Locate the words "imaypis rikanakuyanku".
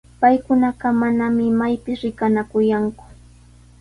1.51-3.03